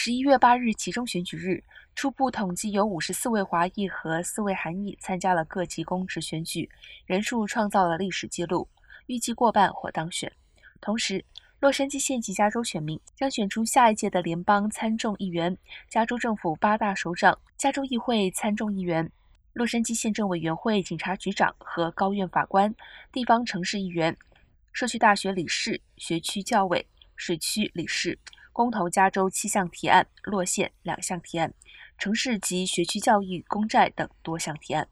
[0.00, 1.60] 十一月八日其中选举日，
[1.96, 6.70] 初步统计有五十四位华裔和四位韩裔参加了各级公职选举，
[7.04, 8.68] 人数创造了历史记录，
[9.06, 10.30] 预计过半或当选。
[10.80, 11.24] 同时，
[11.58, 15.58] 洛杉矶县及加州选民将选出下一届的联邦参众议员、
[15.88, 19.10] 加州政府八大首长、加州议会参众议员、
[19.52, 22.72] 洛杉矶县政委员会警察局长和高院法官、
[23.10, 24.16] 地方城市议员、
[24.72, 26.86] 社区大学理事、学区教委、
[27.16, 28.16] 水区理事。
[28.58, 31.54] 公投加州七项提案，落线两项提案，
[31.96, 34.88] 城市及学区教育公债等多项提案。